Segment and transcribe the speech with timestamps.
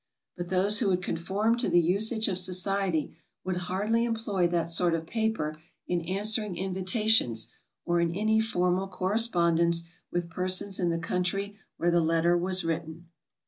[0.35, 3.13] But those who would conform to the usage of society
[3.43, 7.49] would hardly employ that sort of paper in answering invitations
[7.85, 12.63] or in any formal cor respondence with persons in the country where the letter was
[12.65, 13.09] written.